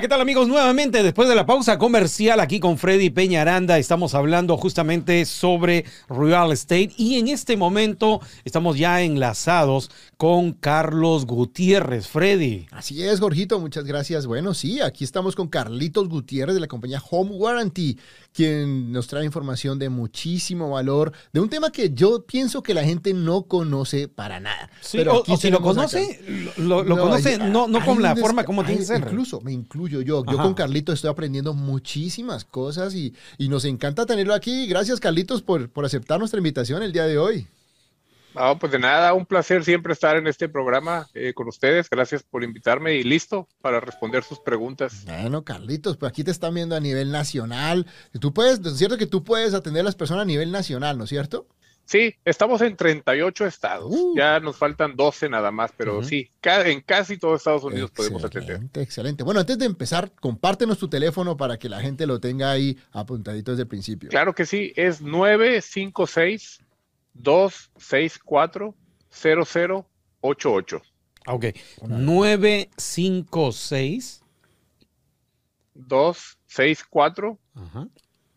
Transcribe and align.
¿Qué 0.00 0.08
tal 0.08 0.20
amigos? 0.20 0.48
Nuevamente, 0.48 1.04
después 1.04 1.28
de 1.28 1.36
la 1.36 1.46
pausa 1.46 1.78
comercial 1.78 2.40
aquí 2.40 2.58
con 2.58 2.78
Freddy 2.78 3.10
Peña 3.10 3.42
Aranda, 3.42 3.78
estamos 3.78 4.14
hablando 4.14 4.56
justamente 4.56 5.24
sobre 5.24 5.84
real 6.08 6.50
estate 6.50 6.90
y 6.96 7.18
en 7.18 7.28
este 7.28 7.56
momento 7.56 8.20
estamos 8.44 8.76
ya 8.76 9.02
enlazados 9.02 9.92
con 10.16 10.52
Carlos 10.52 11.26
Gutiérrez. 11.26 12.08
Freddy. 12.08 12.66
Así 12.72 13.04
es, 13.04 13.20
Jorgito, 13.20 13.60
muchas 13.60 13.84
gracias. 13.84 14.26
Bueno, 14.26 14.52
sí, 14.52 14.80
aquí 14.80 15.04
estamos 15.04 15.36
con 15.36 15.46
Carlitos 15.46 16.08
Gutiérrez 16.08 16.56
de 16.56 16.60
la 16.60 16.66
compañía 16.66 17.00
Home 17.10 17.30
Warranty, 17.30 17.96
quien 18.34 18.90
nos 18.90 19.06
trae 19.06 19.24
información 19.24 19.78
de 19.78 19.88
muchísimo 19.88 20.68
valor, 20.68 21.12
de 21.32 21.40
un 21.40 21.48
tema 21.48 21.70
que 21.70 21.94
yo 21.94 22.26
pienso 22.26 22.64
que 22.64 22.74
la 22.74 22.82
gente 22.82 23.14
no 23.14 23.44
conoce 23.44 24.08
para 24.08 24.40
nada. 24.40 24.68
Sí, 24.80 24.98
Pero 24.98 25.22
o, 25.26 25.36
si 25.36 25.50
lo 25.50 25.60
conoce, 25.60 26.20
lo, 26.56 26.84
conoce 26.84 27.38
no, 27.38 27.68
no 27.68 27.84
con 27.84 28.02
la 28.02 28.16
forma 28.16 28.44
como 28.44 28.64
tiene 28.64 28.80
que 28.80 28.86
ser. 28.86 29.00
Incluso 29.02 29.40
me 29.40 29.52
incluyo 29.52 30.00
yo. 30.00 30.24
Yo 30.24 30.36
con 30.36 30.54
Carlitos 30.54 30.96
estoy 30.96 31.10
aprendiendo 31.10 31.54
muchísimas 31.54 32.44
cosas 32.44 32.94
y, 32.94 33.14
y, 33.38 33.48
nos 33.48 33.64
encanta 33.64 34.04
tenerlo 34.04 34.34
aquí. 34.34 34.66
Gracias, 34.66 34.98
Carlitos, 34.98 35.40
por, 35.40 35.70
por 35.70 35.84
aceptar 35.84 36.18
nuestra 36.18 36.38
invitación 36.38 36.82
el 36.82 36.92
día 36.92 37.06
de 37.06 37.18
hoy. 37.18 37.46
No, 38.34 38.58
pues 38.58 38.72
de 38.72 38.78
nada, 38.78 39.12
un 39.14 39.26
placer 39.26 39.64
siempre 39.64 39.92
estar 39.92 40.16
en 40.16 40.26
este 40.26 40.48
programa 40.48 41.08
eh, 41.14 41.32
con 41.34 41.48
ustedes. 41.48 41.88
Gracias 41.88 42.22
por 42.22 42.44
invitarme 42.44 42.94
y 42.94 43.04
listo 43.04 43.48
para 43.60 43.80
responder 43.80 44.22
sus 44.24 44.40
preguntas. 44.40 45.04
Bueno, 45.06 45.44
Carlitos, 45.44 45.96
pues 45.96 46.10
aquí 46.10 46.24
te 46.24 46.30
están 46.30 46.54
viendo 46.54 46.76
a 46.76 46.80
nivel 46.80 47.12
nacional. 47.12 47.86
Tú 48.20 48.32
puedes, 48.32 48.60
es 48.60 48.78
cierto 48.78 48.98
que 48.98 49.06
tú 49.06 49.24
puedes 49.24 49.54
atender 49.54 49.80
a 49.80 49.84
las 49.84 49.94
personas 49.94 50.22
a 50.22 50.26
nivel 50.26 50.50
nacional, 50.50 50.98
¿no 50.98 51.04
es 51.04 51.10
cierto? 51.10 51.46
Sí, 51.86 52.14
estamos 52.24 52.62
en 52.62 52.76
38 52.76 53.46
estados. 53.46 53.90
Uh. 53.90 54.14
Ya 54.16 54.40
nos 54.40 54.56
faltan 54.56 54.96
12 54.96 55.28
nada 55.28 55.50
más, 55.50 55.70
pero 55.76 56.02
sí, 56.02 56.30
en 56.42 56.80
casi 56.80 57.18
todos 57.18 57.40
Estados 57.40 57.64
Unidos 57.64 57.90
podemos 57.90 58.24
atender. 58.24 58.60
Excelente. 58.74 59.22
Bueno, 59.22 59.40
antes 59.40 59.58
de 59.58 59.66
empezar, 59.66 60.10
compártenos 60.12 60.78
tu 60.78 60.88
teléfono 60.88 61.36
para 61.36 61.58
que 61.58 61.68
la 61.68 61.80
gente 61.80 62.06
lo 62.06 62.20
tenga 62.20 62.50
ahí 62.50 62.78
apuntadito 62.92 63.52
desde 63.52 63.62
el 63.62 63.68
principio. 63.68 64.08
Claro 64.08 64.34
que 64.34 64.46
sí, 64.46 64.72
es 64.76 65.02
956 65.02 66.63
264 67.14 68.74
0088. 69.10 70.82
Ok. 71.26 71.46
956 71.82 74.22
264 75.74 77.38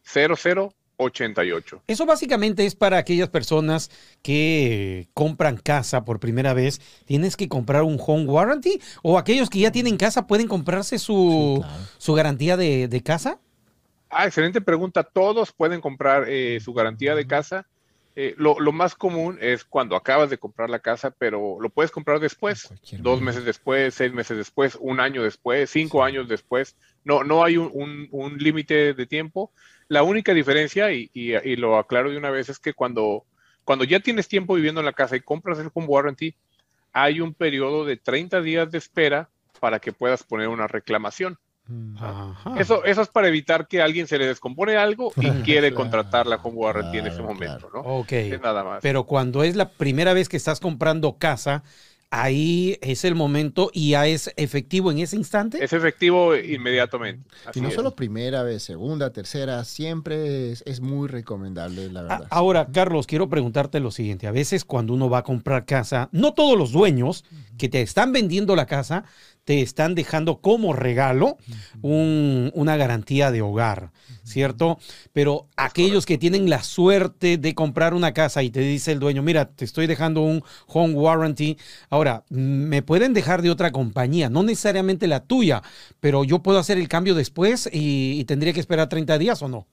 0088. 0.04 1.84
Eso 1.88 2.06
básicamente 2.06 2.66
es 2.66 2.76
para 2.76 2.98
aquellas 2.98 3.30
personas 3.30 3.92
que 4.22 5.08
compran 5.14 5.58
casa 5.58 6.06
por 6.06 6.20
primera 6.20 6.54
vez. 6.54 6.82
¿Tienes 7.06 7.38
que 7.38 7.50
comprar 7.50 7.84
un 7.84 7.98
home 8.00 8.26
warranty? 8.26 8.82
¿O 9.04 9.18
aquellos 9.18 9.50
que 9.50 9.60
ya 9.60 9.72
tienen 9.72 9.98
casa 9.98 10.28
pueden 10.28 10.48
comprarse 10.48 10.98
su, 10.98 11.64
su 11.98 12.14
garantía 12.14 12.58
de, 12.58 12.88
de, 12.88 13.04
casa? 13.04 13.40
Ah, 14.10 14.26
excelente 14.26 14.62
pregunta. 14.62 15.04
Todos 15.04 15.52
pueden 15.52 15.82
comprar 15.82 16.26
eh, 16.28 16.60
su 16.62 16.74
garantía 16.74 17.16
de 17.16 17.28
casa. 17.28 17.68
Eh, 18.20 18.34
lo, 18.40 18.56
más 18.72 18.96
común 18.96 19.38
es 19.40 19.64
cuando 19.64 19.96
acabas 19.96 20.32
de 20.32 20.40
comprar 20.40 20.72
la 20.72 20.80
casa, 20.80 21.12
pero 21.12 21.58
lo 21.62 21.70
puedes 21.70 21.92
comprar 21.92 22.20
después, 22.20 22.68
dos 22.98 23.22
meses 23.22 23.46
después, 23.46 23.94
seis 23.94 24.12
meses 24.12 24.36
después, 24.36 24.76
un 24.82 25.00
año 25.00 25.22
después, 25.22 25.70
cinco 25.70 26.04
años 26.04 26.28
después. 26.28 26.76
No, 27.04 27.24
no 27.24 27.44
hay 27.44 27.58
un, 27.58 28.10
límite 28.40 28.96
de 28.96 29.06
tiempo. 29.06 29.52
La 29.88 30.02
única 30.02 30.34
diferencia, 30.34 30.92
y, 30.92 31.12
lo 31.58 31.78
aclaro 31.78 32.10
de 32.10 32.18
una 32.18 32.32
vez, 32.32 32.50
es 32.50 32.58
que 32.58 32.74
cuando, 32.74 33.24
cuando 33.64 33.86
ya 33.86 34.00
tienes 34.00 34.28
tiempo 34.28 34.56
viviendo 34.56 34.82
en 34.82 34.88
la 34.88 34.94
casa 34.94 35.16
y 35.16 35.22
compras 35.22 35.60
el 35.60 35.70
home 35.72 35.86
warranty, 35.86 36.34
hay 36.94 37.22
un 37.22 37.36
periodo 37.36 37.86
de 37.86 37.98
30 37.98 38.42
días 38.42 38.72
de 38.72 38.80
espera 38.80 39.30
para 39.60 39.78
que 39.78 39.94
puedas 39.94 40.24
poner 40.24 40.48
una 40.48 40.66
reclamación. 40.66 41.38
Eso, 42.58 42.84
eso 42.86 43.02
es 43.02 43.08
para 43.10 43.28
evitar 43.28 43.68
que 43.68 43.82
a 43.82 43.86
alguien 43.86 44.08
se 44.08 44.18
le 44.18 44.28
descompone 44.28 44.78
algo 44.78 45.12
y 45.18 45.30
quiere 45.44 45.74
contratarla 45.74 46.38
como 46.38 46.62
warranty 46.62 47.00
en 47.00 47.08
ese 47.08 47.22
momento, 47.22 47.70
¿no? 47.74 47.82
Ok. 47.82 48.12
nada 48.42 48.64
más. 48.64 48.80
Pero 48.82 49.06
cuando 49.06 49.44
es 49.44 49.56
la 49.56 49.70
primera 49.70 50.14
vez 50.14 50.30
que 50.30 50.38
estás 50.38 50.60
comprando 50.60 51.18
casa, 51.18 51.64
ahí 52.10 52.78
es 52.82 53.04
el 53.04 53.16
momento 53.16 53.70
y 53.74 53.92
ya 53.92 54.08
es 54.08 54.32
efectivo 54.38 54.92
en 54.92 55.00
ese 55.00 55.18
instante. 55.18 55.64
Es 55.64 55.74
efectivo 55.74 56.36
inmediatamente. 56.36 57.28
y 57.54 57.62
no 57.62 57.72
solo 57.72 57.96
primera 57.96 58.44
vez, 58.44 58.64
segunda, 58.64 59.12
tercera, 59.12 59.64
siempre 59.66 60.52
es, 60.52 60.80
muy 60.80 61.08
recomendable, 61.08 61.92
la 61.92 62.04
verdad. 62.04 62.28
Ahora, 62.30 62.68
Carlos, 62.72 63.08
quiero 63.08 63.30
preguntarte 63.30 63.80
lo 63.80 63.92
siguiente. 63.92 64.28
A 64.28 64.32
veces 64.32 64.64
cuando 64.64 64.94
uno 64.94 65.10
va 65.10 65.20
a 65.20 65.24
comprar 65.24 65.66
casa, 65.66 66.10
no 66.12 66.34
todos 66.34 66.58
los 66.58 66.72
dueños 66.72 67.26
que 67.58 67.68
te 67.68 67.82
están 67.82 68.14
vendiendo 68.14 68.56
la 68.56 68.68
casa 68.68 69.04
te 69.48 69.62
están 69.62 69.96
dejando 69.96 70.42
como 70.42 70.74
regalo 70.74 71.38
una 71.82 72.76
garantía 72.76 73.32
de 73.32 73.42
hogar, 73.42 73.92
¿cierto? 74.26 74.78
Pero 75.14 75.48
aquellos 75.56 76.06
que 76.06 76.18
tienen 76.18 76.50
la 76.50 76.64
suerte 76.64 77.38
de 77.38 77.56
comprar 77.56 77.94
una 77.94 78.14
casa 78.14 78.44
y 78.44 78.50
te 78.50 78.60
dice 78.60 78.92
el 78.92 79.00
dueño, 79.00 79.24
mira, 79.24 79.46
te 79.46 79.64
estoy 79.64 79.88
dejando 79.88 80.22
un 80.22 80.44
home 80.66 80.96
warranty, 80.96 81.58
ahora, 81.90 82.26
me 82.28 82.82
pueden 82.82 83.14
dejar 83.14 83.42
de 83.42 83.50
otra 83.50 83.72
compañía, 83.72 84.30
no 84.30 84.44
necesariamente 84.44 85.08
la 85.08 85.24
tuya, 85.24 85.64
pero 86.02 86.26
yo 86.26 86.40
puedo 86.40 86.60
hacer 86.60 86.78
el 86.78 86.90
cambio 86.90 87.16
después 87.16 87.70
y, 87.72 88.26
tendría 88.26 88.52
que 88.52 88.60
esperar 88.60 88.90
30 88.90 89.18
días 89.18 89.42
o 89.42 89.48
no? 89.48 89.66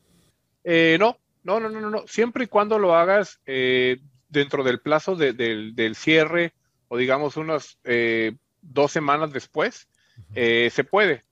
Eh, 0.63 0.99
no, 1.01 1.19
no, 1.43 1.59
no, 1.59 1.69
no, 1.69 1.91
no, 1.91 2.05
siempre 2.07 2.45
y 2.45 2.47
cuando 2.47 2.79
lo 2.79 2.95
hagas 2.95 3.41
eh, 3.45 3.99
dentro 4.29 4.63
del 4.63 4.79
plazo 4.79 5.17
del 5.17 5.97
cierre 5.97 6.53
o 6.87 6.97
digamos 6.97 7.37
unos 7.37 7.81
eh, 7.83 8.37
dos 8.65 8.93
semanas 8.93 9.33
después, 9.33 9.89
eh, 10.35 10.71
se 10.73 10.85
puede. 10.85 11.23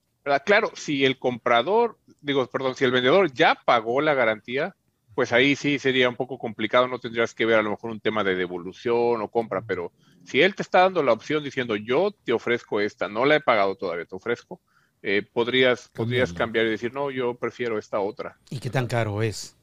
Claro, 0.45 0.71
si 0.75 1.05
el 1.05 1.19
comprador, 1.19 1.99
digo, 2.21 2.47
perdón, 2.47 2.77
si 2.77 2.85
el 2.85 2.93
vendedor 2.93 3.33
ya 3.33 3.59
pagó 3.65 4.01
la 4.01 4.15
garantía, 4.15 4.77
pues 5.15 5.33
ahí 5.33 5.57
sí 5.57 5.79
sería 5.79 6.09
un 6.09 6.17
poco 6.17 6.39
complicado, 6.39 6.89
no 6.89 6.99
tendrías 6.99 7.35
que 7.35 7.45
ver 7.45 7.59
a 7.59 7.63
lo 7.63 7.71
mejor 7.71 7.91
un 7.91 8.01
tema 8.01 8.25
de 8.25 8.35
devolución 8.35 9.21
o 9.21 9.29
compra, 9.29 9.63
pero 9.63 9.93
si 10.25 10.41
él 10.41 10.55
te 10.55 10.63
está 10.63 10.81
dando 10.81 11.03
la 11.03 11.13
opción 11.13 11.43
diciendo 11.43 11.77
yo 11.77 12.13
te 12.25 12.33
ofrezco 12.33 12.81
esta, 12.81 13.09
no 13.09 13.25
la 13.25 13.37
he 13.37 13.41
pagado 13.41 13.75
todavía, 13.75 14.07
te 14.07 14.15
ofrezco, 14.15 14.61
eh, 15.03 15.23
podrías, 15.31 15.89
podrías 15.89 16.33
cambiar 16.33 16.67
y 16.67 16.71
decir 16.71 16.95
no, 16.95 17.11
yo 17.11 17.35
prefiero 17.35 17.79
esta 17.79 18.01
otra. 18.01 18.39
¿Y 18.49 18.61
qué 18.61 18.71
tan 18.71 18.87
caro 18.87 19.23
es? 19.23 19.57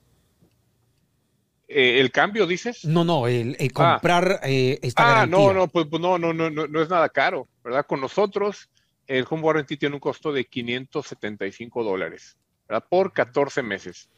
Eh, 1.72 2.00
¿El 2.00 2.12
cambio 2.12 2.48
dices? 2.48 2.84
No, 2.84 3.04
no, 3.04 3.28
el, 3.28 3.56
comprar 3.72 4.40
eh, 4.44 4.80
esta 4.82 5.22
ah, 5.22 5.26
no, 5.28 5.54
no, 5.54 5.68
pues, 5.68 5.86
pues 5.88 6.02
no, 6.02 6.18
no, 6.18 6.34
no, 6.34 6.50
no, 6.50 6.66
no 6.66 6.82
es 6.82 6.90
nada 6.90 7.10
caro, 7.10 7.48
¿verdad? 7.64 7.86
Con 7.86 8.02
nosotros, 8.02 8.72
el 9.06 9.28
home 9.30 9.44
warranty 9.44 9.78
tiene 9.78 9.94
un 9.94 10.00
costo 10.00 10.34
de 10.34 10.46
575 10.46 11.84
dólares, 11.84 12.38
¿verdad? 12.68 12.88
Por 12.90 13.14
14 13.14 13.62
meses. 13.62 14.10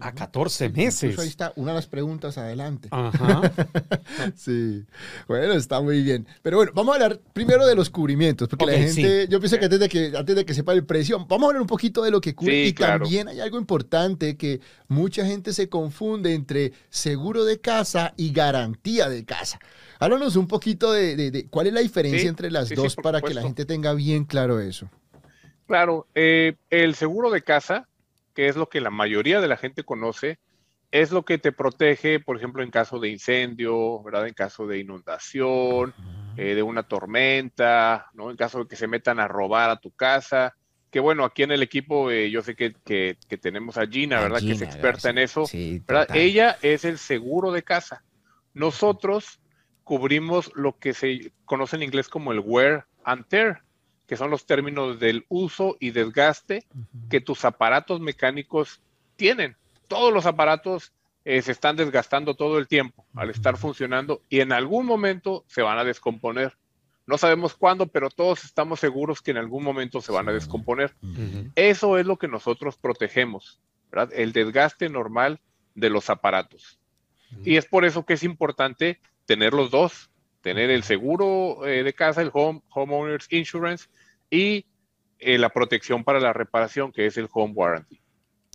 A 0.00 0.12
14 0.14 0.70
meses. 0.70 1.18
ahí 1.18 1.28
está 1.28 1.52
una 1.54 1.72
de 1.72 1.76
las 1.76 1.86
preguntas 1.86 2.38
adelante. 2.38 2.88
Ajá. 2.90 3.42
sí. 4.36 4.84
Bueno, 5.28 5.52
está 5.52 5.82
muy 5.82 6.02
bien. 6.02 6.26
Pero 6.40 6.56
bueno, 6.56 6.72
vamos 6.74 6.92
a 6.92 6.94
hablar 6.94 7.20
primero 7.34 7.66
de 7.66 7.74
los 7.74 7.90
cubrimientos, 7.90 8.48
porque 8.48 8.66
la 8.66 8.72
gente, 8.72 9.28
yo 9.28 9.38
pienso 9.38 9.58
que 9.58 9.66
antes 9.66 9.80
de 9.80 9.88
que 9.90 10.12
antes 10.16 10.34
de 10.34 10.44
que 10.46 10.54
sepa 10.54 10.72
el 10.72 10.86
precio, 10.86 11.18
vamos 11.26 11.42
a 11.42 11.46
hablar 11.48 11.60
un 11.60 11.68
poquito 11.68 12.02
de 12.02 12.10
lo 12.10 12.22
que 12.22 12.34
cubre. 12.34 12.64
y 12.66 12.72
también 12.72 13.28
hay 13.28 13.40
algo 13.40 13.58
importante 13.58 14.36
que 14.38 14.60
mucha 14.88 15.26
gente 15.26 15.52
se 15.52 15.68
confunde 15.68 16.32
entre 16.32 16.72
seguro 16.88 17.44
de 17.44 17.60
casa 17.60 18.14
y 18.16 18.32
garantía 18.32 19.10
de 19.10 19.26
casa. 19.26 19.60
Háblanos 19.98 20.36
un 20.36 20.48
poquito 20.48 20.90
de, 20.92 21.46
cuál 21.50 21.66
es 21.66 21.72
la 21.74 21.80
diferencia 21.80 22.30
entre 22.30 22.50
las 22.50 22.70
dos 22.70 22.96
para 22.96 23.20
que 23.20 23.34
la 23.34 23.42
gente 23.42 23.66
tenga 23.66 23.92
bien 23.92 24.24
claro 24.24 24.58
eso. 24.58 24.88
Claro, 25.66 26.06
eh, 26.14 26.54
el 26.70 26.94
seguro 26.94 27.30
de 27.30 27.42
casa 27.42 27.88
que 28.34 28.48
es 28.48 28.56
lo 28.56 28.68
que 28.68 28.80
la 28.80 28.90
mayoría 28.90 29.40
de 29.40 29.48
la 29.48 29.56
gente 29.56 29.84
conoce, 29.84 30.38
es 30.90 31.10
lo 31.10 31.24
que 31.24 31.38
te 31.38 31.52
protege, 31.52 32.20
por 32.20 32.36
ejemplo, 32.36 32.62
en 32.62 32.70
caso 32.70 33.00
de 33.00 33.08
incendio, 33.08 34.02
¿verdad? 34.02 34.28
En 34.28 34.34
caso 34.34 34.66
de 34.66 34.78
inundación, 34.78 35.94
eh, 36.36 36.54
de 36.54 36.62
una 36.62 36.82
tormenta, 36.82 38.10
¿no? 38.12 38.30
En 38.30 38.36
caso 38.36 38.60
de 38.60 38.68
que 38.68 38.76
se 38.76 38.86
metan 38.86 39.18
a 39.18 39.26
robar 39.26 39.70
a 39.70 39.80
tu 39.80 39.90
casa. 39.90 40.54
Que 40.90 41.00
bueno, 41.00 41.24
aquí 41.24 41.42
en 41.42 41.52
el 41.52 41.62
equipo 41.62 42.10
eh, 42.10 42.30
yo 42.30 42.42
sé 42.42 42.54
que, 42.54 42.74
que, 42.84 43.16
tenemos 43.38 43.78
a 43.78 43.86
Gina, 43.86 44.20
¿verdad? 44.20 44.40
que 44.40 44.52
es 44.52 44.60
experta 44.60 45.08
en 45.08 45.16
eso. 45.16 45.46
¿verdad? 45.86 46.14
Ella 46.14 46.58
es 46.60 46.84
el 46.84 46.98
seguro 46.98 47.50
de 47.52 47.62
casa. 47.62 48.04
Nosotros 48.52 49.40
cubrimos 49.84 50.52
lo 50.54 50.78
que 50.78 50.92
se 50.92 51.32
conoce 51.46 51.76
en 51.76 51.84
inglés 51.84 52.08
como 52.08 52.32
el 52.32 52.40
wear 52.40 52.86
and 53.04 53.26
tear, 53.28 53.62
que 54.12 54.18
son 54.18 54.30
los 54.30 54.44
términos 54.44 55.00
del 55.00 55.24
uso 55.30 55.78
y 55.80 55.90
desgaste 55.90 56.66
que 57.08 57.22
tus 57.22 57.46
aparatos 57.46 57.98
mecánicos 57.98 58.82
tienen. 59.16 59.56
Todos 59.88 60.12
los 60.12 60.26
aparatos 60.26 60.92
eh, 61.24 61.40
se 61.40 61.50
están 61.50 61.76
desgastando 61.76 62.34
todo 62.34 62.58
el 62.58 62.68
tiempo 62.68 63.06
al 63.14 63.30
estar 63.30 63.56
funcionando 63.56 64.20
y 64.28 64.40
en 64.40 64.52
algún 64.52 64.84
momento 64.84 65.46
se 65.46 65.62
van 65.62 65.78
a 65.78 65.84
descomponer. 65.84 66.58
No 67.06 67.16
sabemos 67.16 67.54
cuándo, 67.54 67.86
pero 67.86 68.10
todos 68.10 68.44
estamos 68.44 68.80
seguros 68.80 69.22
que 69.22 69.30
en 69.30 69.38
algún 69.38 69.64
momento 69.64 70.02
se 70.02 70.12
van 70.12 70.28
a 70.28 70.32
descomponer. 70.34 70.94
Eso 71.54 71.96
es 71.96 72.04
lo 72.04 72.18
que 72.18 72.28
nosotros 72.28 72.76
protegemos, 72.76 73.62
El 74.10 74.34
desgaste 74.34 74.90
normal 74.90 75.40
de 75.74 75.88
los 75.88 76.10
aparatos. 76.10 76.78
Y 77.46 77.56
es 77.56 77.64
por 77.64 77.86
eso 77.86 78.04
que 78.04 78.12
es 78.12 78.24
importante 78.24 79.00
tener 79.24 79.54
los 79.54 79.70
dos, 79.70 80.10
tener 80.42 80.68
el 80.68 80.82
seguro 80.82 81.66
eh, 81.66 81.82
de 81.82 81.94
casa, 81.94 82.20
el 82.20 82.30
home, 82.34 82.60
Homeowners 82.74 83.26
Insurance, 83.32 83.88
y 84.32 84.64
eh, 85.18 85.38
la 85.38 85.50
protección 85.50 86.02
para 86.02 86.18
la 86.18 86.32
reparación, 86.32 86.90
que 86.90 87.06
es 87.06 87.16
el 87.18 87.28
Home 87.32 87.52
Warranty. 87.54 88.00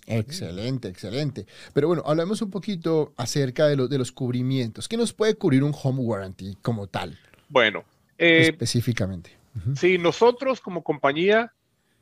Excelente, 0.07 0.87
excelente. 0.87 1.45
Pero 1.73 1.87
bueno, 1.87 2.03
hablemos 2.05 2.41
un 2.41 2.49
poquito 2.49 3.13
acerca 3.15 3.67
de, 3.67 3.87
de 3.87 3.97
los 3.97 4.11
cubrimientos. 4.11 4.87
¿Qué 4.87 4.97
nos 4.97 5.13
puede 5.13 5.35
cubrir 5.35 5.63
un 5.63 5.73
Home 5.83 6.01
Warranty 6.01 6.57
como 6.61 6.87
tal? 6.87 7.17
Bueno, 7.47 7.83
eh, 8.17 8.47
específicamente. 8.49 9.31
Sí, 9.75 9.97
nosotros 9.97 10.61
como 10.61 10.83
compañía 10.83 11.53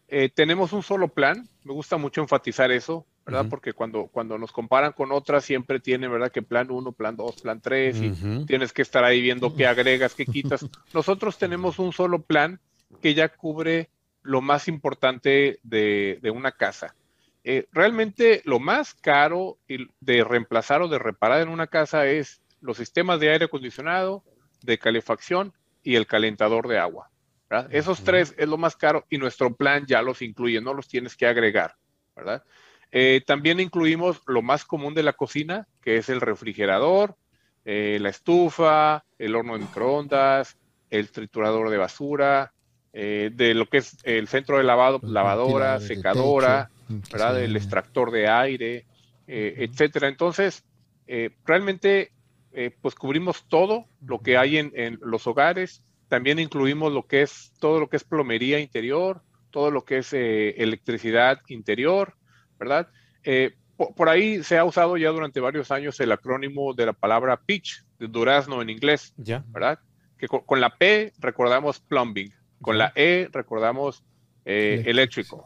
eh, 0.08 0.30
tenemos 0.34 0.72
un 0.74 0.84
solo 0.84 1.10
plan. 1.10 1.48
Me 1.64 1.74
gusta 1.74 1.98
mucho 1.98 2.22
enfatizar 2.22 2.72
eso, 2.72 3.06
¿verdad? 3.26 3.48
Porque 3.50 3.74
cuando, 3.74 4.08
cuando 4.08 4.38
nos 4.38 4.52
comparan 4.52 4.92
con 4.94 5.12
otras, 5.12 5.44
siempre 5.44 5.80
tienen, 5.80 6.12
¿verdad? 6.12 6.32
Que 6.32 6.42
plan 6.42 6.70
1, 6.70 6.92
plan 6.92 7.16
2, 7.16 7.42
plan 7.42 7.60
3, 7.62 7.98
y 8.02 8.46
tienes 8.46 8.72
que 8.72 8.82
estar 8.82 9.04
ahí 9.04 9.22
viendo 9.22 9.56
qué 9.56 9.68
agregas, 9.68 10.16
qué 10.16 10.26
quitas. 10.26 10.66
Nosotros 10.94 11.38
tenemos 11.38 11.80
un 11.80 11.92
solo 11.92 12.22
plan 12.22 12.60
que 13.02 13.14
ya 13.14 13.30
cubre 13.30 13.90
lo 14.22 14.42
más 14.42 14.68
importante 14.68 15.60
de, 15.64 16.32
una 16.34 16.52
casa. 16.52 16.96
Eh, 17.44 17.68
realmente 17.72 18.42
lo 18.46 18.60
más 18.60 18.96
caro 18.96 19.60
de 19.68 20.24
reemplazar 20.24 20.82
o 20.82 20.88
de 20.88 20.98
reparar 20.98 21.42
en 21.42 21.50
una 21.50 21.68
casa 21.68 22.08
es 22.08 22.42
los 22.60 22.78
sistemas 22.78 23.20
de 23.20 23.30
aire 23.30 23.46
acondicionado, 23.46 24.24
de 24.64 24.80
calefacción 24.80 25.54
y 25.84 25.96
el 25.96 26.08
calentador 26.08 26.68
de 26.68 26.80
agua. 26.80 27.12
Esos 27.70 28.04
tres 28.04 28.34
es 28.38 28.48
lo 28.50 28.58
más 28.58 28.76
caro 28.76 29.06
y 29.10 29.18
nuestro 29.18 29.54
plan 29.56 29.86
ya 29.86 30.02
los 30.02 30.22
incluye, 30.22 30.60
no 30.60 30.74
los 30.74 30.88
tienes 30.88 31.16
que 31.16 31.28
agregar. 31.28 31.76
¿verdad? 32.16 32.44
Eh, 32.92 33.22
también 33.26 33.60
incluimos 33.60 34.22
lo 34.26 34.42
más 34.42 34.66
común 34.66 34.94
de 34.94 35.04
la 35.04 35.14
cocina, 35.14 35.68
que 35.82 35.98
es 35.98 36.10
el 36.10 36.22
refrigerador, 36.22 37.16
eh, 37.66 37.98
la 38.02 38.10
estufa, 38.10 39.06
el 39.18 39.36
horno 39.36 39.54
de 39.54 39.60
microondas, 39.60 40.58
el 40.90 41.12
triturador 41.12 41.70
de 41.70 41.78
basura, 41.78 42.54
eh, 42.96 43.30
de 43.32 43.54
lo 43.54 43.68
que 43.68 43.78
es 43.78 43.98
el 44.04 44.28
centro 44.28 44.58
de 44.58 44.64
lavado, 44.64 45.00
lavadora, 45.04 45.80
secadora, 45.80 46.72
¿verdad? 47.12 47.44
el 47.44 47.56
extractor 47.56 48.10
de 48.10 48.28
aire, 48.28 48.86
etcétera. 49.28 50.08
Entonces, 50.08 50.64
realmente 51.46 52.12
eh, 52.58 52.72
pues 52.82 52.96
cubrimos 52.96 53.46
todo 53.50 53.86
lo 54.00 54.20
que 54.20 54.38
hay 54.38 54.58
en, 54.58 54.98
los 55.02 55.28
hogares. 55.28 55.84
También 56.08 56.40
incluimos 56.40 56.94
lo 56.94 57.06
que 57.06 57.22
es 57.22 57.52
todo 57.60 57.82
lo 57.82 57.90
que 57.90 57.98
es 57.98 58.06
plomería 58.06 58.60
interior, 58.60 59.22
todo 59.52 59.72
lo 59.72 59.84
que 59.84 59.98
es 59.98 60.14
eh, 60.14 60.52
electricidad 60.52 61.42
interior, 61.50 62.14
¿verdad? 62.58 62.88
Eh, 63.26 63.56
por, 63.76 64.08
ahí 64.08 64.42
se 64.42 64.58
ha 64.58 64.64
usado 64.64 64.96
ya 64.96 65.10
durante 65.10 65.42
varios 65.42 65.70
años 65.70 66.00
el 66.00 66.14
acrónimo 66.14 66.74
de 66.74 66.86
la 66.86 66.94
palabra 66.94 67.42
pitch, 67.46 67.84
de 68.00 68.08
durazno 68.08 68.62
en 68.62 68.70
inglés, 68.70 69.14
¿verdad? 69.18 69.80
Que 70.18 70.30
con, 70.30 70.62
la 70.62 70.78
P 70.78 71.12
recordamos 71.20 71.82
plumbing, 71.82 72.32
con 72.66 72.80
la 72.80 72.92
E 72.96 73.30
recordamos 73.32 74.04
eléctrico, 74.44 75.46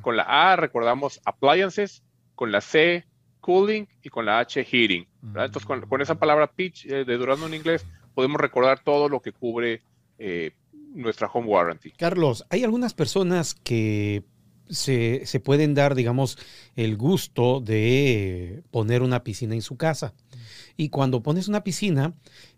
con 0.00 0.16
la 0.16 0.24
A 0.52 0.56
recordamos 0.56 1.20
appliances, 1.24 2.02
con 2.34 2.50
la 2.50 2.60
C 2.60 3.04
cooling 3.40 3.86
y 4.02 4.08
con 4.08 4.26
la 4.26 4.40
H 4.40 4.64
heating. 4.64 5.06
Entonces, 5.22 5.64
con, 5.64 6.02
esa 6.02 6.16
palabra 6.16 6.50
pitch 6.50 6.86
eh, 6.86 7.04
de 7.04 7.16
Durazno 7.16 7.46
en 7.46 7.54
inglés, 7.54 7.86
podemos 8.14 8.40
recordar 8.40 8.82
todo 8.82 9.08
lo 9.08 9.20
que 9.20 9.32
cubre 9.32 9.82
eh, 10.18 10.50
nuestra 10.92 11.28
home 11.28 11.46
warranty. 11.46 11.92
Carlos, 11.92 12.44
hay 12.50 12.64
algunas 12.64 12.92
personas 12.92 13.54
que 13.54 14.24
se, 14.68 15.40
pueden 15.44 15.74
dar, 15.74 15.94
digamos, 15.94 16.38
el 16.76 16.96
gusto 16.96 17.60
de 17.60 18.62
poner 18.70 19.02
una 19.02 19.24
piscina 19.24 19.54
en 19.54 19.62
su 19.62 19.76
casa. 19.76 20.14
Y 20.76 20.90
cuando 20.90 21.22
pones 21.22 21.48
una 21.48 21.64
piscina, 21.64 22.14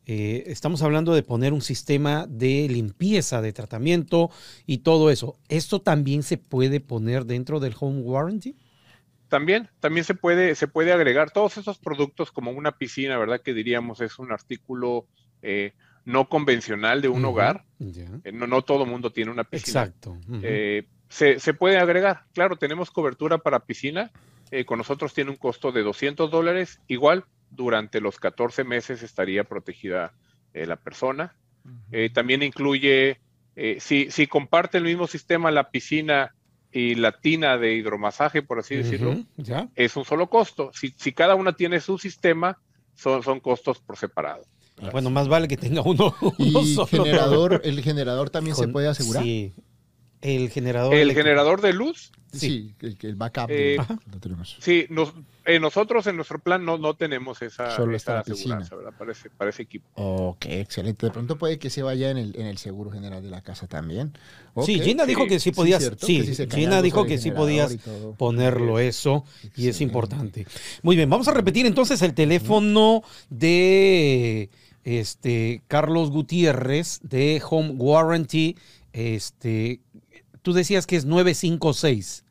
eh, 0.06 0.44
estamos 0.46 0.82
hablando 0.82 1.14
de 1.14 1.22
poner 1.22 1.52
un 1.52 1.62
sistema 1.62 2.26
de 2.28 2.68
limpieza, 2.68 3.40
de 3.40 3.52
tratamiento 3.52 4.30
y 4.66 4.78
todo 4.78 5.10
eso. 5.10 5.38
¿Esto 5.48 5.80
también 5.80 6.22
se 6.22 6.36
puede 6.36 6.80
poner 6.80 7.24
dentro 7.24 7.60
del 7.60 7.74
home 7.78 8.00
warranty? 8.00 8.56
También, 9.28 9.68
también 9.78 10.04
se 10.04 10.14
puede, 10.14 10.54
se 10.56 10.66
puede 10.66 10.92
agregar 10.92 11.30
todos 11.30 11.56
esos 11.56 11.78
productos 11.78 12.32
como 12.32 12.50
una 12.50 12.72
piscina, 12.72 13.16
¿verdad? 13.16 13.40
Que 13.40 13.54
diríamos 13.54 14.00
es 14.00 14.18
un 14.18 14.32
artículo 14.32 15.06
eh, 15.40 15.72
no 16.04 16.28
convencional 16.28 17.00
de 17.00 17.08
un 17.08 17.24
hogar. 17.24 17.64
Eh, 17.78 18.32
no, 18.32 18.46
no 18.46 18.62
todo 18.62 18.86
mundo 18.86 19.12
tiene 19.12 19.30
una 19.30 19.44
piscina. 19.44 19.82
Exacto. 19.82 20.16
Se, 21.10 21.38
se, 21.38 21.52
puede 21.52 21.76
agregar. 21.76 22.24
Claro, 22.32 22.56
tenemos 22.56 22.90
cobertura 22.90 23.36
para 23.36 23.60
piscina. 23.60 24.10
con 24.64 24.78
nosotros 24.78 25.12
tiene 25.12 25.30
un 25.30 25.36
costo 25.36 25.72
de 25.72 25.82
200 25.82 26.30
dólares. 26.30 26.80
Igual, 26.88 27.26
durante 27.50 28.00
los 28.00 28.18
14 28.18 28.64
meses 28.64 29.02
estaría 29.02 29.44
protegida 29.44 30.14
la 30.54 30.76
persona. 30.76 31.36
también 32.14 32.42
incluye, 32.42 33.20
si, 33.78 34.10
si 34.10 34.26
comparte 34.26 34.78
el 34.78 34.84
mismo 34.84 35.06
sistema 35.06 35.50
la 35.50 35.70
piscina 35.70 36.34
y 36.72 36.94
la 36.94 37.12
tina 37.12 37.58
de 37.58 37.74
hidromasaje, 37.74 38.42
por 38.42 38.60
así 38.60 38.76
decirlo, 38.76 39.16
es 39.74 39.96
un 39.96 40.04
solo 40.04 40.30
costo. 40.30 40.70
Si, 40.72 40.94
si, 40.96 41.12
cada 41.12 41.34
una 41.34 41.54
tiene 41.54 41.80
su 41.80 41.98
sistema, 41.98 42.58
son, 42.94 43.22
son 43.22 43.40
costos 43.40 43.80
por 43.80 43.96
separado. 43.96 44.44
Bueno, 44.92 45.10
más 45.10 45.28
vale 45.28 45.48
que 45.48 45.56
tenga 45.56 45.82
uno, 45.82 46.14
¿Y 46.38 46.76
Generador, 46.88 47.60
¿El 47.64 47.82
generador 47.82 48.30
también 48.30 48.56
se 48.56 48.68
puede 48.68 48.88
asegurar? 48.88 49.22
Sí. 49.22 49.52
El 50.22 50.50
generador. 50.50 50.94
El 50.94 51.12
generador 51.12 51.60
de 51.60 51.72
luz. 51.72 52.12
Sí, 52.32 52.74
el, 52.80 53.16
backup. 53.16 53.46
Eh, 53.48 53.76
tenemos. 54.20 54.56
Sí, 54.60 54.86
eh, 55.44 55.58
nosotros 55.58 56.06
en 56.06 56.14
nuestro 56.14 56.38
plan 56.38 56.64
no, 56.64 56.78
no 56.78 56.94
tenemos 56.94 57.42
esa, 57.42 57.74
Solo 57.74 57.96
esa 57.96 58.20
aseguranza, 58.20 58.76
¿verdad? 58.76 58.92
Para 58.96 59.50
ese, 59.50 59.62
equipo. 59.62 59.88
Ok, 59.94 60.46
excelente. 60.46 61.06
De 61.06 61.12
pronto 61.12 61.36
puede 61.38 61.58
que 61.58 61.70
se 61.70 61.82
vaya 61.82 62.10
en 62.10 62.18
el, 62.18 62.36
en 62.36 62.46
el 62.46 62.58
seguro 62.58 62.90
general 62.90 63.22
de 63.22 63.30
la 63.30 63.42
casa 63.42 63.66
también. 63.66 64.12
Sí, 64.64 64.78
Gina 64.78 65.06
dijo 65.06 65.26
que 65.26 65.40
sí 65.40 65.50
podías. 65.50 65.90
Sí, 65.98 66.22
Gina 66.48 66.82
dijo 66.82 67.04
que 67.04 67.18
sí 67.18 67.32
podías 67.32 67.76
ponerlo 68.16 68.78
eso 68.78 69.24
y 69.56 69.68
es 69.68 69.80
importante. 69.80 70.46
Muy 70.82 70.94
bien, 70.94 71.10
vamos 71.10 71.26
a 71.26 71.34
repetir 71.34 71.66
entonces 71.66 72.00
el 72.02 72.14
teléfono 72.14 73.02
de 73.28 74.50
este 74.84 75.62
Carlos 75.66 76.10
Gutiérrez 76.10 77.00
de 77.02 77.42
Home 77.48 77.70
Warranty. 77.70 78.56
Este, 78.92 79.80
tú 80.42 80.52
decías 80.52 80.86
que 80.86 80.96
es 80.96 81.04
956. 81.04 82.24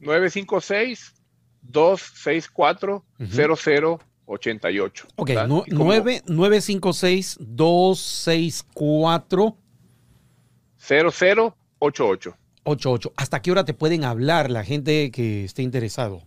956 0.00 1.14
264 1.62 3.04
0088. 3.18 5.08
Ok, 5.16 5.30
956 5.30 7.38
264 7.40 9.56
0088. 10.78 12.36
88. 12.64 13.12
¿Hasta 13.16 13.42
qué 13.42 13.52
hora 13.52 13.64
te 13.64 13.74
pueden 13.74 14.04
hablar 14.04 14.50
la 14.50 14.64
gente 14.64 15.10
que 15.10 15.44
esté 15.44 15.62
interesado? 15.62 16.22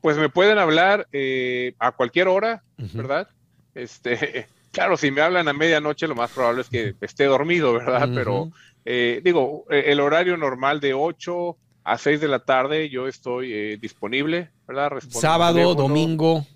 Pues 0.00 0.16
me 0.16 0.28
pueden 0.28 0.58
hablar 0.58 1.08
eh, 1.12 1.74
a 1.78 1.92
cualquier 1.92 2.28
hora, 2.28 2.62
¿verdad? 2.76 3.28
Este, 3.74 4.46
claro, 4.72 4.96
si 4.96 5.10
me 5.10 5.20
hablan 5.20 5.48
a 5.48 5.52
medianoche, 5.52 6.06
lo 6.06 6.14
más 6.14 6.30
probable 6.30 6.62
es 6.62 6.68
que 6.68 6.94
esté 7.00 7.24
dormido, 7.24 7.72
¿verdad? 7.72 8.08
Pero 8.14 8.52
eh, 8.88 9.20
digo, 9.24 9.64
eh, 9.68 9.86
el 9.88 9.98
horario 9.98 10.36
normal 10.36 10.78
de 10.78 10.94
8 10.94 11.56
a 11.82 11.98
6 11.98 12.20
de 12.20 12.28
la 12.28 12.38
tarde 12.38 12.88
yo 12.88 13.08
estoy 13.08 13.52
eh, 13.52 13.78
disponible, 13.80 14.52
¿verdad? 14.66 14.92
Sábado, 15.08 15.74
domingo. 15.74 16.46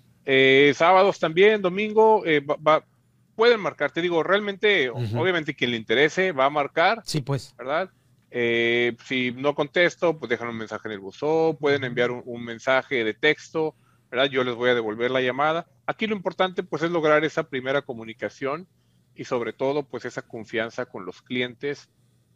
sábados 0.73 1.19
también, 1.19 1.61
domingo, 1.61 2.23
pueden 3.35 3.59
marcar. 3.59 3.91
Te 3.91 4.01
digo, 4.01 4.23
realmente, 4.23 4.89
obviamente 4.89 5.53
quien 5.53 5.71
le 5.71 5.77
interese 5.77 6.31
va 6.31 6.45
a 6.45 6.49
marcar. 6.49 7.01
Sí, 7.05 7.21
pues. 7.21 7.53
¿Verdad? 7.57 7.89
si 9.05 9.33
no 9.35 9.53
contesto, 9.53 10.17
pues 10.17 10.29
dejan 10.29 10.47
un 10.47 10.57
mensaje 10.57 10.87
en 10.87 10.93
el 10.93 10.99
buzón, 11.01 11.57
pueden 11.57 11.83
enviar 11.83 12.11
un, 12.11 12.23
un, 12.25 12.45
mensaje 12.45 13.03
de 13.03 13.13
texto, 13.13 13.75
¿verdad? 14.09 14.27
Yo 14.27 14.45
les 14.45 14.55
voy 14.55 14.69
a 14.69 14.73
devolver 14.73 15.11
la 15.11 15.19
llamada. 15.19 15.67
Aquí 15.85 16.07
lo 16.07 16.15
importante, 16.15 16.63
pues, 16.63 16.81
es 16.81 16.91
lograr 16.91 17.25
esa 17.25 17.43
primera 17.43 17.81
comunicación 17.81 18.69
y 19.15 19.25
sobre 19.25 19.51
todo, 19.51 19.83
pues, 19.83 20.05
esa 20.05 20.21
confianza 20.21 20.85
con 20.85 21.05
los 21.05 21.21
clientes 21.21 21.89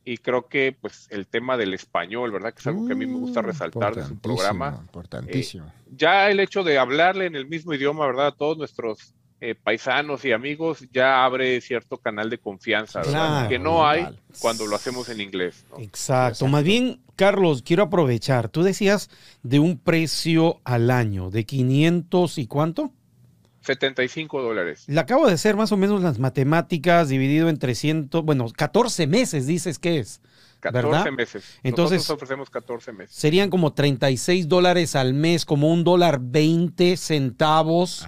y 0.06 0.20
creo 0.20 0.48
que 0.48 0.78
pues 0.80 1.08
el 1.10 1.26
tema 1.26 1.58
del 1.58 1.74
español, 1.74 2.32
¿verdad? 2.32 2.54
Que 2.54 2.60
es 2.60 2.68
algo 2.68 2.86
que 2.86 2.94
a 2.94 2.96
mí 2.96 3.08
me 3.08 3.18
gusta 3.18 3.42
mm, 3.42 3.46
resaltar 3.46 3.96
de 3.96 4.06
su 4.06 4.18
programa. 4.20 4.78
Importantísimo. 4.80 5.66
Eh, 5.66 5.72
ya 5.98 6.30
el 6.30 6.40
hecho 6.40 6.64
de 6.64 6.78
hablarle 6.78 7.26
en 7.26 7.36
el 7.36 7.48
mismo 7.48 7.74
idioma, 7.74 8.06
¿verdad? 8.06 8.28
A 8.28 8.32
todos 8.32 8.56
nuestros 8.56 9.16
eh, 9.42 9.56
paisanos 9.56 10.24
y 10.24 10.32
amigos, 10.32 10.86
ya 10.94 11.26
abre 11.26 11.60
cierto 11.60 11.98
canal 11.98 12.30
de 12.30 12.38
confianza, 12.38 13.02
que 13.50 13.60
no 13.60 13.86
hay 13.86 14.08
cuando 14.40 14.68
lo 14.68 14.76
hacemos 14.76 15.10
en 15.10 15.22
inglés. 15.22 15.66
Exacto. 15.80 16.48
Más 16.48 16.64
bien, 16.64 17.02
Carlos, 17.16 17.64
quiero 17.64 17.84
aprovechar. 17.84 18.50
Tú 18.50 18.62
decías 18.64 19.10
de 19.42 19.60
un 19.60 19.78
precio 19.80 20.62
al 20.64 20.92
año, 20.92 21.32
de 21.32 21.46
500 21.46 22.38
y 22.38 22.48
cuánto? 22.48 22.92
75 23.66 24.42
dólares. 24.42 24.84
Le 24.88 25.00
acabo 25.00 25.28
de 25.28 25.34
hacer 25.34 25.56
más 25.56 25.72
o 25.72 25.78
menos 25.78 26.02
las 26.02 26.20
matemáticas 26.20 27.10
dividido 27.10 27.50
en 27.50 27.58
300, 27.58 28.24
bueno, 28.24 28.48
14 28.56 29.08
meses 29.08 29.48
dices 29.48 29.80
que 29.80 30.00
es. 30.00 30.22
14 30.60 31.12
meses. 31.12 31.60
Entonces, 31.64 32.00
Nosotros 32.00 32.16
ofrecemos 32.16 32.50
14 32.50 32.92
meses. 32.92 33.16
Serían 33.16 33.50
como 33.50 33.74
36 33.74 34.48
dólares 34.48 34.96
al 34.96 35.14
mes, 35.14 35.46
como 35.46 35.72
un 35.72 35.84
dólar 35.84 36.20
20 36.22 36.98
centavos 36.98 38.08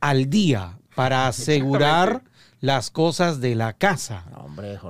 al 0.00 0.30
día 0.30 0.78
para 0.94 1.26
asegurar 1.26 2.22
las 2.60 2.90
cosas 2.90 3.40
de 3.40 3.54
la 3.54 3.72
casa. 3.72 4.24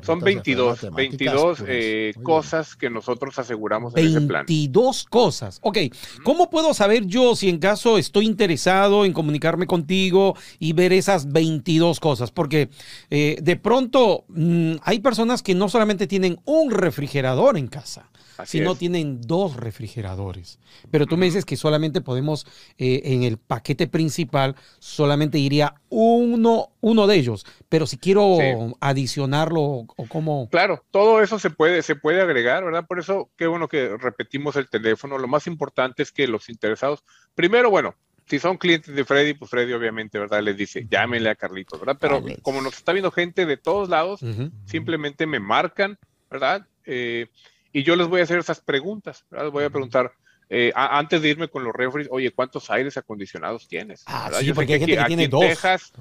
Son 0.03 0.21
22, 0.21 0.93
22 0.93 1.65
eh, 1.67 2.12
cosas 2.23 2.75
que 2.75 2.91
nosotros 2.91 3.39
aseguramos 3.39 3.97
en 3.97 4.07
ese 4.07 4.21
plan. 4.23 4.45
22 4.47 5.05
cosas. 5.05 5.59
Ok, 5.62 5.79
¿cómo 6.25 6.50
puedo 6.50 6.75
saber 6.75 7.07
yo 7.07 7.37
si 7.37 7.49
en 7.49 7.59
caso 7.59 7.99
estoy 7.99 8.27
interesado 8.27 9.05
en 9.05 9.12
comunicarme 9.12 9.67
contigo 9.67 10.37
y 10.59 10.73
ver 10.73 10.93
esas 10.93 11.33
22 11.33 12.00
cosas? 12.00 12.33
Porque 12.33 12.71
eh, 13.11 13.39
de 13.41 13.57
pronto 13.57 14.25
mm, 14.29 14.77
hay 14.83 14.99
personas 15.00 15.43
que 15.43 15.55
no 15.55 15.69
solamente 15.69 16.07
tienen 16.07 16.41
un 16.45 16.71
refrigerador 16.71 17.57
en 17.57 17.69
casa 17.69 18.11
si 18.47 18.61
no 18.61 18.75
tienen 18.75 19.20
dos 19.20 19.56
refrigeradores. 19.56 20.59
Pero 20.90 21.06
tú 21.06 21.16
me 21.16 21.26
dices 21.26 21.44
que 21.44 21.56
solamente 21.56 22.00
podemos, 22.00 22.47
eh, 22.78 23.02
en 23.04 23.23
el 23.23 23.38
paquete 23.38 23.87
principal, 23.87 24.56
solamente 24.78 25.38
iría 25.38 25.75
uno, 25.88 26.70
uno 26.80 27.06
de 27.06 27.16
ellos. 27.16 27.47
Pero 27.68 27.87
si 27.87 27.99
quiero 27.99 28.38
adicionarlo 28.80 29.62
o 29.62 30.06
cómo. 30.09 30.49
Claro, 30.50 30.85
todo 30.90 31.23
eso 31.23 31.38
se 31.38 31.50
puede, 31.50 31.82
se 31.82 31.97
puede 31.97 32.20
agregar, 32.20 32.64
¿verdad? 32.64 32.87
Por 32.87 32.99
eso, 32.99 33.30
qué 33.37 33.47
bueno 33.47 33.68
que 33.68 33.97
repetimos 33.97 34.56
el 34.56 34.68
teléfono. 34.68 35.18
Lo 35.18 35.28
más 35.28 35.47
importante 35.47 36.02
es 36.02 36.12
que 36.12 36.26
los 36.26 36.49
interesados, 36.49 37.04
primero, 37.35 37.70
bueno, 37.70 37.94
si 38.30 38.38
son 38.38 38.59
clientes 38.59 38.94
de 38.94 39.04
Freddy, 39.04 39.35
pues 39.35 39.50
Freddy 39.50 39.73
obviamente, 39.73 40.16
¿verdad? 40.16 40.40
Les 40.40 40.56
dice, 40.56 40.87
llámenle 40.88 41.30
a 41.30 41.35
Carlitos, 41.35 41.80
¿verdad? 41.80 41.97
Pero 42.00 42.23
como 42.42 42.62
nos 42.62 42.76
está 42.76 42.92
viendo 42.92 43.11
gente 43.11 43.44
de 43.44 43.56
todos 43.56 43.88
lados, 43.88 44.20
simplemente 44.66 45.26
me 45.26 45.40
marcan, 45.40 45.99
¿verdad? 46.30 46.64
Eh, 46.85 47.26
y 47.73 47.83
yo 47.83 47.97
les 47.97 48.09
voy 48.09 48.21
a 48.21 48.25
hacer 48.25 48.39
esas 48.39 48.61
preguntas, 48.61 49.25
Les 49.31 49.50
voy 49.50 49.65
a 49.65 49.71
preguntar, 49.71 50.12
eh, 50.49 50.73
antes 50.75 51.23
de 51.23 51.29
irme 51.29 51.49
con 51.49 51.62
los 51.62 51.73
refres, 51.73 52.09
oye, 52.11 52.33
¿cuántos 52.33 52.71
aires 52.71 52.97
acondicionados 52.97 53.69
tienes? 53.69 54.03
Ah, 54.07 54.31
sí, 54.41 54.53
porque 54.53 54.75
hay 54.75 54.81
gente 54.81 54.97
que, 54.97 55.05
tiene 55.05 55.29
dos. 55.29 55.41
Texas, 55.43 55.93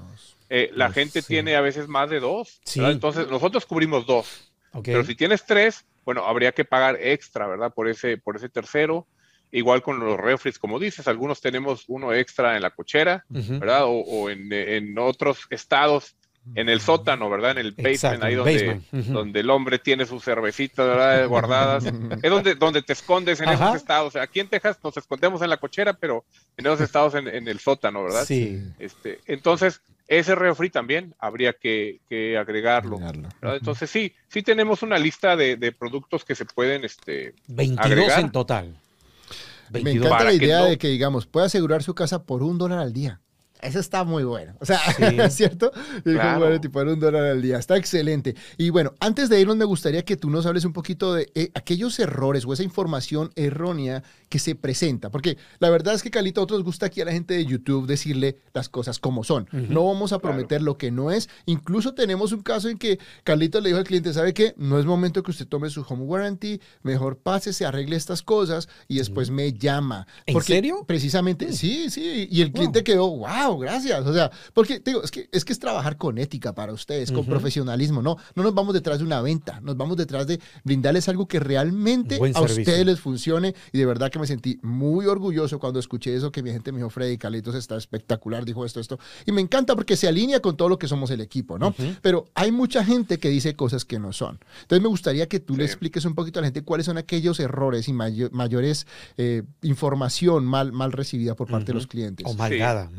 eh, 0.49 0.71
la 0.73 0.91
gente 0.91 1.21
tiene 1.21 1.55
a 1.55 1.61
veces 1.61 1.87
más 1.87 2.09
de 2.09 2.19
dos. 2.19 2.59
Entonces, 2.75 3.27
nosotros 3.29 3.65
cubrimos 3.65 4.07
dos. 4.07 4.51
Pero 4.83 5.03
si 5.03 5.15
tienes 5.15 5.45
tres, 5.45 5.85
bueno, 6.03 6.25
habría 6.25 6.51
que 6.51 6.65
pagar 6.65 6.97
extra, 6.99 7.47
¿verdad? 7.47 7.71
Por 7.73 7.87
ese, 7.87 8.17
por 8.17 8.35
ese 8.35 8.49
tercero. 8.49 9.07
Igual 9.51 9.81
con 9.81 9.99
los 9.99 10.19
refres, 10.19 10.59
como 10.59 10.77
dices, 10.77 11.07
algunos 11.07 11.41
tenemos 11.41 11.85
uno 11.87 12.13
extra 12.13 12.55
en 12.55 12.61
la 12.61 12.69
cochera, 12.69 13.25
¿verdad? 13.29 13.83
O, 13.85 14.29
en, 14.29 14.51
en, 14.53 14.97
otros 14.99 15.47
estados 15.49 16.15
en 16.55 16.69
el 16.69 16.81
sótano, 16.81 17.29
¿verdad? 17.29 17.51
En 17.51 17.57
el 17.59 17.71
basement, 17.71 18.23
ahí 18.23 18.35
donde, 18.35 18.81
donde 18.91 19.39
el 19.39 19.49
hombre 19.49 19.79
tiene 19.79 20.05
sus 20.05 20.23
cervecitas 20.23 20.85
¿verdad? 20.85 21.27
guardadas. 21.29 21.85
es 21.85 22.29
donde, 22.29 22.55
donde 22.55 22.81
te 22.81 22.93
escondes 22.93 23.39
en 23.41 23.49
esos 23.49 23.75
estados. 23.75 24.15
Aquí 24.15 24.39
en 24.39 24.47
Texas 24.47 24.79
nos 24.83 24.97
escondemos 24.97 25.41
en 25.41 25.49
la 25.49 25.57
cochera, 25.57 25.93
pero 25.93 26.25
en 26.57 26.65
esos 26.65 26.81
estados 26.81 27.15
en, 27.15 27.47
el 27.47 27.59
sótano, 27.59 28.03
¿verdad? 28.03 28.25
Sí. 28.25 28.61
Este, 28.79 29.19
entonces, 29.25 29.81
ese 30.07 30.35
refri 30.35 30.69
también 30.69 31.15
habría 31.19 31.53
que, 31.53 31.99
agregarlo. 32.39 32.99
Entonces, 33.41 33.89
sí, 33.89 34.13
sí 34.27 34.41
tenemos 34.41 34.81
una 34.83 34.97
lista 34.97 35.35
de, 35.35 35.71
productos 35.71 36.25
que 36.25 36.35
se 36.35 36.45
pueden 36.45 36.83
este, 36.83 37.33
22 37.47 38.17
en 38.17 38.31
total. 38.31 38.75
Me 39.71 39.91
encanta 39.91 40.23
la 40.23 40.33
idea 40.33 40.63
de 40.63 40.77
que, 40.77 40.87
digamos, 40.87 41.27
puede 41.27 41.45
asegurar 41.45 41.83
su 41.83 41.93
casa 41.93 42.23
por 42.23 42.41
un 42.43 42.57
dólar 42.57 42.79
al 42.79 42.93
día. 42.93 43.21
Eso 43.61 43.79
está 43.79 44.03
muy 44.05 44.23
bueno. 44.23 44.53
O 44.59 44.65
sea, 44.65 44.79
¿es 44.99 45.33
cierto? 45.33 45.71
Claro. 46.03 46.59
tipo 46.61 46.79
un 46.79 46.99
dólar 46.99 47.25
al 47.25 47.41
día. 47.41 47.57
Está 47.57 47.75
excelente. 47.77 48.35
Y 48.57 48.69
bueno, 48.69 48.93
antes 48.99 49.29
de 49.29 49.39
irnos, 49.39 49.57
me 49.57 49.65
gustaría 49.65 50.03
que 50.03 50.15
tú 50.15 50.29
nos 50.29 50.45
hables 50.45 50.63
un 50.63 50.71
poquito 50.71 51.13
de 51.13 51.29
eh, 51.35 51.51
aquellos 51.53 51.99
errores 51.99 52.45
o 52.45 52.53
esa 52.53 52.63
información 52.63 53.31
errónea 53.35 54.03
que 54.29 54.39
se 54.39 54.55
presenta. 54.55 55.09
Porque 55.09 55.37
la 55.59 55.69
verdad 55.69 55.93
es 55.93 56.03
que, 56.03 56.11
Calito, 56.11 56.39
a 56.39 56.45
otros 56.45 56.63
gusta 56.63 56.85
aquí 56.85 57.01
a 57.01 57.05
la 57.05 57.11
gente 57.11 57.33
de 57.33 57.45
YouTube 57.45 57.85
decirle 57.85 58.37
las 58.53 58.69
cosas 58.69 58.99
como 58.99 59.23
son. 59.23 59.47
No 59.51 59.85
vamos 59.85 60.13
a 60.13 60.19
prometer 60.19 60.61
lo 60.61 60.77
que 60.77 60.91
no 60.91 61.11
es. 61.11 61.29
Incluso 61.45 61.93
tenemos 61.93 62.31
un 62.31 62.41
caso 62.41 62.69
en 62.69 62.77
que 62.77 62.99
Carlito 63.23 63.59
le 63.59 63.69
dijo 63.69 63.79
al 63.79 63.85
cliente, 63.85 64.13
¿sabe 64.13 64.33
qué? 64.33 64.53
No 64.57 64.79
es 64.79 64.85
momento 64.85 65.21
que 65.23 65.31
usted 65.31 65.47
tome 65.47 65.69
su 65.69 65.85
home 65.87 66.03
warranty. 66.03 66.61
Mejor 66.81 67.17
pase, 67.17 67.51
se 67.51 67.65
arregle 67.65 67.97
estas 67.97 68.21
cosas 68.21 68.69
y 68.87 68.97
después 68.97 69.31
me 69.31 69.51
llama. 69.51 70.07
¿En 70.25 70.41
serio? 70.41 70.85
Precisamente, 70.87 71.51
sí, 71.53 71.89
sí. 71.89 72.27
Y 72.31 72.41
el 72.41 72.53
cliente 72.53 72.83
quedó, 72.83 73.09
wow 73.09 73.48
gracias. 73.57 74.05
O 74.05 74.13
sea, 74.13 74.31
porque 74.53 74.79
digo, 74.79 75.03
es 75.03 75.11
que, 75.11 75.29
es 75.31 75.45
que 75.45 75.53
es 75.53 75.59
trabajar 75.59 75.97
con 75.97 76.17
ética 76.17 76.53
para 76.53 76.73
ustedes, 76.73 77.11
con 77.11 77.25
profesionalismo, 77.25 78.01
¿no? 78.01 78.17
No 78.35 78.43
nos 78.43 78.53
vamos 78.53 78.73
detrás 78.73 78.99
de 78.99 79.05
una 79.05 79.21
venta, 79.21 79.59
nos 79.61 79.77
vamos 79.77 79.97
detrás 79.97 80.27
de 80.27 80.39
brindarles 80.63 81.07
algo 81.09 81.27
que 81.27 81.39
realmente 81.39 82.19
a 82.33 82.41
ustedes 82.41 82.85
les 82.85 82.99
funcione. 82.99 83.55
Y 83.71 83.77
de 83.77 83.85
verdad 83.85 84.11
que 84.11 84.19
me 84.19 84.27
sentí 84.27 84.59
muy 84.61 85.05
orgulloso 85.05 85.59
cuando 85.59 85.79
escuché 85.79 86.15
eso, 86.15 86.31
que 86.31 86.43
mi 86.43 86.51
gente 86.51 86.71
me 86.71 86.79
dijo, 86.79 86.89
Freddy 86.89 87.17
Carlitos 87.17 87.55
está 87.55 87.77
espectacular, 87.77 88.45
dijo 88.45 88.65
esto, 88.65 88.79
esto. 88.79 88.99
Y 89.25 89.31
me 89.31 89.41
encanta 89.41 89.75
porque 89.75 89.95
se 89.95 90.07
alinea 90.07 90.39
con 90.41 90.57
todo 90.57 90.69
lo 90.69 90.77
que 90.77 90.87
somos 90.87 91.11
el 91.11 91.21
equipo, 91.21 91.57
¿no? 91.57 91.73
Pero 92.01 92.25
hay 92.35 92.51
mucha 92.51 92.83
gente 92.83 93.19
que 93.19 93.29
dice 93.29 93.55
cosas 93.55 93.85
que 93.85 93.99
no 93.99 94.13
son. 94.13 94.39
Entonces 94.61 94.81
me 94.81 94.89
gustaría 94.89 95.27
que 95.27 95.39
tú 95.39 95.55
le 95.55 95.65
expliques 95.65 96.05
un 96.05 96.15
poquito 96.15 96.39
a 96.39 96.41
la 96.41 96.47
gente 96.47 96.63
cuáles 96.63 96.85
son 96.85 96.97
aquellos 96.97 97.39
errores 97.39 97.87
y 97.87 97.93
mayores 97.93 98.87
eh, 99.17 99.43
información 99.61 100.45
mal, 100.45 100.71
mal 100.71 100.91
recibida 100.91 101.35
por 101.35 101.47
parte 101.47 101.67
de 101.67 101.73
los 101.73 101.87
clientes. 101.87 102.25
O 102.27 102.33
malgada. 102.33 102.89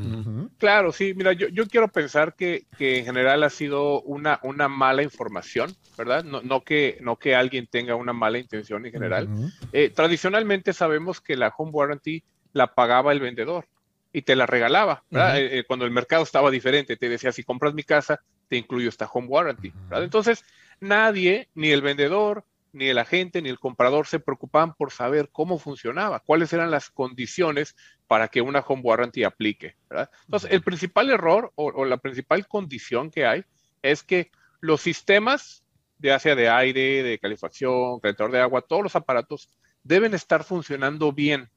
Claro, 0.58 0.92
sí, 0.92 1.14
mira, 1.14 1.32
yo, 1.32 1.48
yo 1.48 1.66
quiero 1.66 1.88
pensar 1.88 2.34
que, 2.34 2.66
que, 2.76 2.98
en 2.98 3.04
general 3.04 3.42
ha 3.42 3.50
sido 3.50 4.02
una, 4.02 4.40
una 4.42 4.68
mala 4.68 5.02
información, 5.02 5.74
¿verdad? 5.96 6.24
No, 6.24 6.42
no, 6.42 6.62
que, 6.62 6.98
no 7.00 7.16
que 7.16 7.34
alguien 7.34 7.66
tenga 7.66 7.94
una 7.94 8.12
mala 8.12 8.38
intención 8.38 8.84
en 8.86 8.92
general. 8.92 9.28
Eh, 9.72 9.90
tradicionalmente 9.90 10.72
sabemos 10.72 11.20
que 11.20 11.36
la 11.36 11.52
home 11.56 11.70
warranty 11.72 12.22
la 12.52 12.74
pagaba 12.74 13.12
el 13.12 13.20
vendedor 13.20 13.66
y 14.12 14.22
te 14.22 14.36
la 14.36 14.46
regalaba, 14.46 15.04
¿verdad? 15.10 15.38
Eh, 15.38 15.58
eh, 15.58 15.64
cuando 15.66 15.84
el 15.84 15.92
mercado 15.92 16.22
estaba 16.22 16.50
diferente, 16.50 16.96
te 16.96 17.08
decía, 17.08 17.32
si 17.32 17.44
compras 17.44 17.74
mi 17.74 17.84
casa, 17.84 18.20
te 18.48 18.56
incluyo 18.56 18.88
esta 18.88 19.06
home 19.06 19.28
warranty, 19.28 19.72
¿verdad? 19.88 20.04
Entonces, 20.04 20.44
nadie, 20.80 21.48
ni 21.54 21.70
el 21.70 21.82
vendedor, 21.82 22.44
ni 22.72 22.86
el 22.86 22.98
agente 22.98 23.42
ni 23.42 23.48
el 23.48 23.58
comprador 23.58 24.06
se 24.06 24.20
preocupaban 24.20 24.74
por 24.74 24.92
saber 24.92 25.28
cómo 25.32 25.58
funcionaba, 25.58 26.20
cuáles 26.20 26.52
eran 26.52 26.70
las 26.70 26.90
condiciones 26.90 27.74
para 28.10 28.26
que 28.26 28.40
una 28.40 28.58
home 28.58 28.82
warranty 28.82 29.22
aplique. 29.22 29.76
Entonces, 30.24 30.50
el 30.50 30.62
principal 30.62 31.10
error 31.10 31.52
o, 31.54 31.84
la 31.84 31.96
principal 31.98 32.44
condición 32.48 33.08
que 33.08 33.24
hay 33.24 33.44
es 33.82 34.02
que 34.02 34.32
los 34.58 34.80
sistemas, 34.80 35.62
ya 36.00 36.18
sea 36.18 36.34
de 36.34 36.48
aire, 36.48 37.04
de 37.04 37.20
calefacción, 37.20 38.00
calentador 38.00 38.32
de 38.32 38.40
agua, 38.40 38.62
todos 38.62 38.82
los 38.82 38.96
aparatos 38.96 39.48
deben 39.84 40.12
estar 40.12 40.42
funcionando 40.42 41.12
bien, 41.12 41.50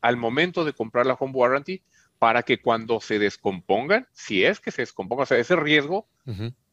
al 0.00 0.16
momento 0.16 0.64
de 0.64 0.72
comprar 0.72 1.04
la 1.04 1.14
home 1.14 1.32
warranty 1.34 1.82
para 2.20 2.44
que 2.44 2.62
cuando 2.62 3.00
se 3.00 3.18
descompongan, 3.18 4.06
si 4.12 4.44
es 4.44 4.60
que 4.60 4.70
se 4.70 4.82
descomponga, 4.82 5.24
o 5.24 5.26
sea, 5.26 5.38
ese 5.38 5.56
riesgo, 5.56 6.06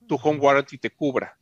tu 0.05 0.19
home 0.21 0.37
warranty 0.37 0.77
te 0.77 0.91
cubra. 0.91 1.35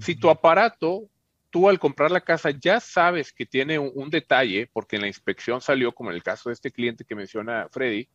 Si 0.00 0.16
tu 0.16 0.28
aparato 0.28 1.08
tú 1.50 1.68
al 1.68 1.78
comprar 1.78 2.10
la 2.10 2.20
casa 2.20 2.50
ya 2.50 2.80
sabes 2.80 3.32
que 3.32 3.46
tiene 3.46 3.78
un, 3.78 4.10
detalle, 4.10 4.68
porque 4.72 4.96
en 4.96 5.02
la 5.02 5.08
inspección 5.08 5.60
salió, 5.60 5.92
como 5.92 6.10
en 6.10 6.16
el 6.16 6.22
caso 6.22 6.48
de 6.48 6.54
este 6.54 6.70
cliente 6.70 7.04
que 7.04 7.14
menciona 7.14 7.68
Freddy, 7.70 8.08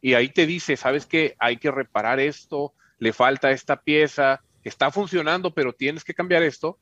y 0.00 0.14
ahí 0.14 0.28
te 0.28 0.46
dice, 0.46 0.76
sabes 0.76 1.06
que 1.06 1.34
hay 1.38 1.56
que 1.56 1.70
reparar 1.70 2.20
esto, 2.20 2.74
le 2.98 3.12
falta 3.12 3.50
esta 3.50 3.80
pieza, 3.80 4.42
está 4.62 4.90
funcionando, 4.90 5.52
pero 5.54 5.72
tienes 5.72 6.04
que 6.04 6.14
cambiar 6.14 6.42
esto. 6.42 6.78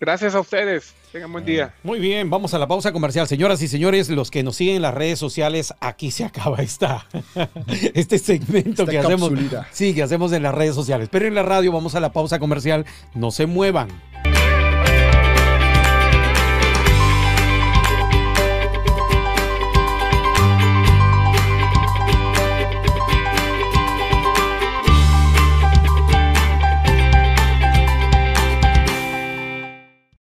Gracias 0.02 0.34
a 0.34 0.40
ustedes. 0.40 0.96
Tengan 1.12 1.32
buen 1.32 1.46
día. 1.46 1.76
Muy 1.84 2.00
bien, 2.00 2.28
vamos 2.28 2.56
a 2.56 2.58
la 2.58 2.68
pausa 2.68 2.92
comercial. 2.92 3.28
Señoras 3.28 3.62
y 3.62 3.68
señores, 3.68 4.10
los 4.10 4.32
que 4.32 4.42
nos 4.42 4.56
siguen 4.56 4.78
en 4.78 4.82
las 4.82 4.96
redes 4.96 5.20
sociales, 5.20 5.76
aquí 5.80 6.10
se 6.10 6.26
acaba 6.26 6.58
esta, 6.58 7.06
este 7.94 8.18
segmento 8.18 8.88
que 8.88 8.98
hacemos. 8.98 9.32
Sí, 9.70 9.94
que 9.94 10.02
hacemos 10.02 10.34
en 10.34 10.42
las 10.42 10.56
redes 10.56 10.74
sociales. 10.74 11.08
Pero 11.12 11.28
en 11.28 11.36
la 11.36 11.44
radio 11.44 11.72
vamos 11.72 11.94
a 11.94 12.00
la 12.00 12.12
pausa 12.12 12.40
comercial. 12.40 12.88
No 13.14 13.30
se 13.30 13.46
muevan. 13.46 13.90